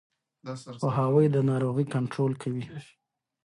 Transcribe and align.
پوهاوی 0.81 1.25
د 1.31 1.37
ناروغۍ 1.49 1.85
کنټرول 1.95 2.31
کوي. 2.41 2.63